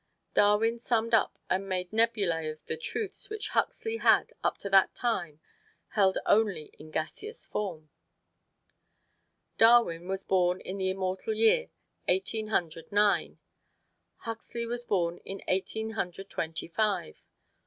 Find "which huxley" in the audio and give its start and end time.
3.29-3.97